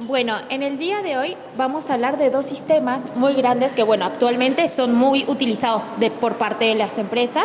[0.00, 3.84] Bueno, en el día de hoy vamos a hablar de dos sistemas muy grandes que,
[3.84, 5.82] bueno, actualmente son muy utilizados
[6.20, 7.44] por parte de las empresas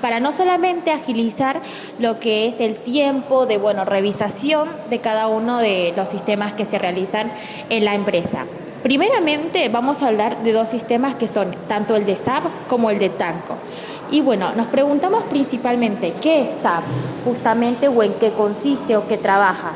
[0.00, 1.60] para no solamente agilizar
[1.98, 6.66] lo que es el tiempo de, bueno, revisación de cada uno de los sistemas que
[6.66, 7.32] se realizan
[7.68, 8.46] en la empresa.
[8.84, 13.00] Primeramente vamos a hablar de dos sistemas que son tanto el de SAP como el
[13.00, 13.56] de Tanco.
[14.12, 16.84] Y bueno, nos preguntamos principalmente qué es SAP
[17.24, 19.72] justamente o en qué consiste o qué trabaja.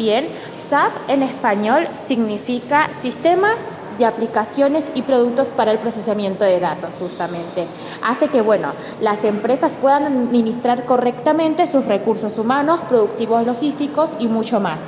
[0.00, 6.94] Bien, SAP en español significa sistemas de aplicaciones y productos para el procesamiento de datos,
[6.98, 7.66] justamente.
[8.02, 14.58] Hace que, bueno, las empresas puedan administrar correctamente sus recursos humanos, productivos logísticos y mucho
[14.58, 14.80] más.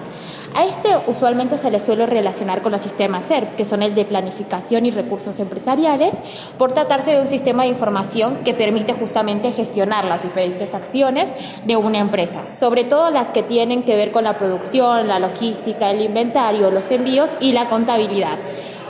[0.54, 4.04] A este usualmente se le suele relacionar con los sistemas SERP, que son el de
[4.04, 6.16] planificación y recursos empresariales,
[6.58, 11.32] por tratarse de un sistema de información que permite justamente gestionar las diferentes acciones
[11.64, 15.90] de una empresa, sobre todo las que tienen que ver con la producción, la logística,
[15.90, 18.36] el inventario, los envíos y la contabilidad.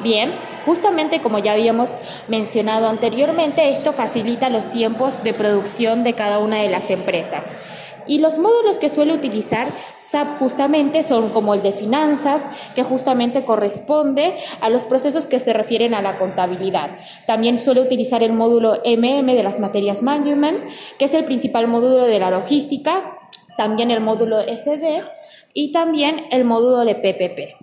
[0.03, 0.33] Bien,
[0.67, 1.91] justamente como ya habíamos
[2.27, 7.55] mencionado anteriormente, esto facilita los tiempos de producción de cada una de las empresas.
[8.07, 9.67] Y los módulos que suele utilizar
[10.01, 15.53] SAP justamente son como el de finanzas, que justamente corresponde a los procesos que se
[15.53, 16.91] refieren a la contabilidad.
[17.27, 20.59] También suele utilizar el módulo MM de las materias management,
[20.99, 23.19] que es el principal módulo de la logística,
[23.57, 25.03] también el módulo SD
[25.55, 27.57] y también el módulo de PPP,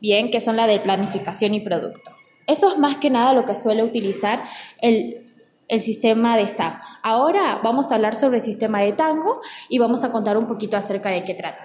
[0.00, 2.10] bien, que son la de planificación y producto.
[2.46, 4.44] Eso es más que nada lo que suele utilizar
[4.80, 5.25] el
[5.68, 6.80] el sistema de SAP.
[7.02, 10.76] Ahora vamos a hablar sobre el sistema de Tango y vamos a contar un poquito
[10.76, 11.64] acerca de qué trata.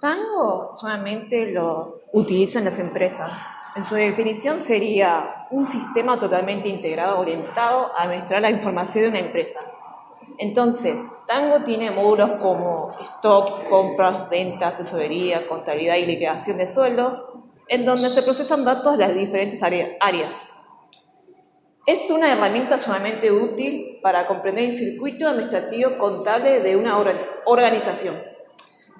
[0.00, 3.32] Tango solamente lo utilizan las empresas.
[3.76, 9.18] En su definición sería un sistema totalmente integrado orientado a administrar la información de una
[9.18, 9.60] empresa.
[10.38, 17.22] Entonces, Tango tiene módulos como stock, compras, ventas, tesorería, contabilidad y liquidación de sueldos,
[17.68, 20.42] en donde se procesan datos de las diferentes áreas
[21.86, 26.96] es una herramienta sumamente útil para comprender el circuito administrativo contable de una
[27.46, 28.20] organización.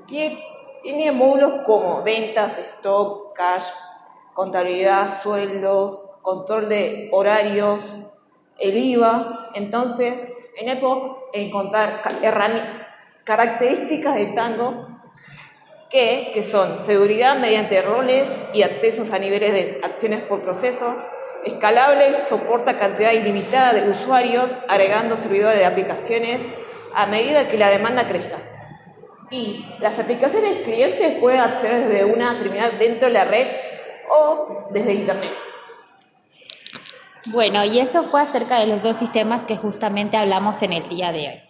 [0.06, 3.64] Tiene, módulos como ventas, stock, cash,
[4.32, 7.96] contabilidad, sueldos, control de horarios,
[8.58, 9.50] el IVA.
[9.54, 12.02] Entonces, en puedo encontrar
[13.24, 14.74] características de Tango
[15.90, 20.96] que, que son seguridad mediante roles y accesos a niveles de acciones por procesos,
[21.44, 26.42] Escalable soporta cantidad ilimitada de usuarios, agregando servidores de aplicaciones
[26.94, 28.38] a medida que la demanda crezca.
[29.30, 33.46] Y las aplicaciones clientes pueden acceder desde una terminal dentro de la red
[34.10, 35.32] o desde Internet.
[37.26, 41.12] Bueno, y eso fue acerca de los dos sistemas que justamente hablamos en el día
[41.12, 41.42] de hoy.